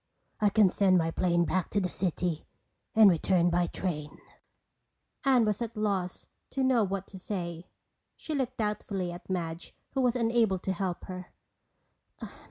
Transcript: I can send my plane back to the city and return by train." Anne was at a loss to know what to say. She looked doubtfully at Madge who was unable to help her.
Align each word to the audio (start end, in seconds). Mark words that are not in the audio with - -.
I 0.39 0.49
can 0.49 0.71
send 0.71 0.97
my 0.97 1.11
plane 1.11 1.45
back 1.45 1.69
to 1.69 1.79
the 1.79 1.87
city 1.87 2.43
and 2.95 3.07
return 3.07 3.51
by 3.51 3.67
train." 3.67 4.17
Anne 5.25 5.45
was 5.45 5.61
at 5.61 5.75
a 5.75 5.79
loss 5.79 6.25
to 6.49 6.63
know 6.63 6.83
what 6.83 7.05
to 7.09 7.19
say. 7.19 7.67
She 8.15 8.33
looked 8.33 8.57
doubtfully 8.57 9.11
at 9.11 9.29
Madge 9.29 9.75
who 9.91 10.01
was 10.01 10.15
unable 10.15 10.57
to 10.57 10.73
help 10.73 11.03
her. 11.05 11.27